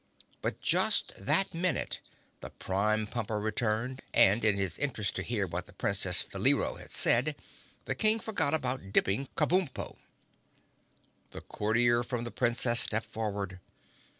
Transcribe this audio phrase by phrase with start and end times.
[0.41, 2.01] But just that minute
[2.39, 6.89] the Prime Pumper returned and in his interest to hear what the Princess Faleero had
[6.91, 7.35] said
[7.85, 9.97] the King forgot about dipping Kabumpo.
[11.29, 13.59] The courier from the Princess stepped forward.